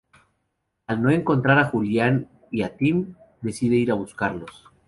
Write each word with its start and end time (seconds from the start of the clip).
Al 0.87 0.99
no 1.03 1.11
encontrar 1.11 1.59
a 1.59 1.65
Julián 1.65 2.27
y 2.49 2.63
a 2.63 2.75
Tim, 2.75 3.13
decide 3.41 3.75
ir 3.75 3.91
a 3.91 3.93
buscarlos. 3.93 4.63